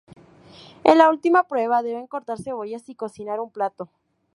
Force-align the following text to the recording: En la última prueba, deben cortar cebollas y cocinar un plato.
En 0.83 0.97
la 0.97 1.11
última 1.11 1.43
prueba, 1.47 1.83
deben 1.83 2.07
cortar 2.07 2.41
cebollas 2.41 2.89
y 2.89 2.95
cocinar 2.95 3.39
un 3.39 3.51
plato. 3.51 3.87